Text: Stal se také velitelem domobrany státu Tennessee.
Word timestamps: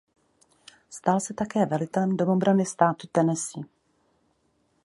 Stal 0.89 1.19
se 1.21 1.33
také 1.33 1.65
velitelem 1.65 2.17
domobrany 2.17 2.65
státu 2.65 3.07
Tennessee. 3.11 3.63